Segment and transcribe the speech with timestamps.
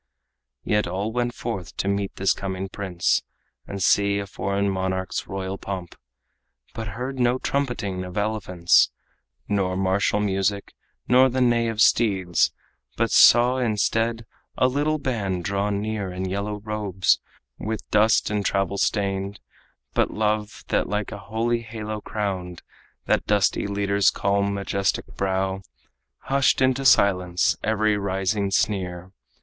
[0.63, 3.21] Yet all went forth to meet this coming prince,
[3.67, 5.95] And see a foreign monarch's royal pomp,
[6.73, 8.89] But heard no trumpeting of elephants,
[9.47, 10.73] Nor martial music,
[11.07, 12.51] nor the neigh of steeds,
[12.97, 14.25] But saw instead
[14.57, 17.19] a little band draw near In yellow robes,
[17.59, 19.39] with dust and travel stained;
[19.93, 22.63] But love, that like a holy halo crowned
[23.05, 25.61] That dusty leader's calm, majestic brow,
[26.21, 29.11] Hushed into silence every rising sneer.